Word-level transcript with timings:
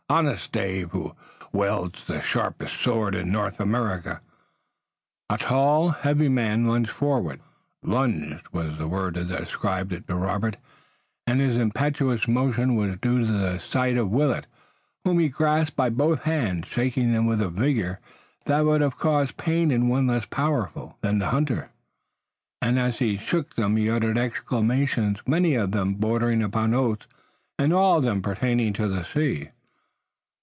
Honest 0.09 0.51
Dave, 0.51 0.91
who 0.91 1.15
wields 1.53 2.03
the 2.03 2.19
sharpest 2.19 2.81
sword 2.81 3.15
in 3.15 3.31
North 3.31 3.61
America!" 3.61 4.19
A 5.29 5.37
tall, 5.37 5.91
heavy 5.91 6.27
man 6.27 6.67
lunged 6.67 6.89
forward. 6.91 7.39
"Lunged" 7.81 8.45
was 8.51 8.77
the 8.77 8.89
word 8.89 9.13
that 9.13 9.29
described 9.29 9.93
it 9.93 10.05
to 10.09 10.15
Robert, 10.15 10.57
and 11.25 11.39
his 11.39 11.55
impetuous 11.55 12.27
motion 12.27 12.75
was 12.75 12.97
due 12.99 13.19
to 13.25 13.31
the 13.31 13.57
sight 13.57 13.95
of 13.97 14.09
Willet, 14.09 14.47
whom 15.05 15.17
he 15.17 15.29
grasped 15.29 15.77
by 15.77 15.89
both 15.89 16.23
hands, 16.23 16.67
shaking 16.67 17.13
them 17.13 17.25
with 17.25 17.39
a 17.39 17.47
vigor 17.47 18.01
that 18.47 18.65
would 18.65 18.81
have 18.81 18.97
caused 18.99 19.37
pain 19.37 19.71
in 19.71 19.87
one 19.87 20.07
less 20.07 20.25
powerful 20.25 20.97
than 20.99 21.19
the 21.19 21.29
hunter, 21.29 21.69
and 22.61 22.77
as 22.77 22.99
he 22.99 23.15
shook 23.15 23.55
them 23.55 23.77
he 23.77 23.89
uttered 23.89 24.17
exclamations, 24.17 25.21
many 25.25 25.55
of 25.55 25.71
them 25.71 25.93
bordering 25.93 26.43
upon 26.43 26.73
oaths 26.73 27.07
and 27.57 27.71
all 27.71 27.99
of 27.99 28.03
them 28.03 28.21
pertaining 28.21 28.73
to 28.73 28.89
the 28.89 29.03
sea. 29.05 29.51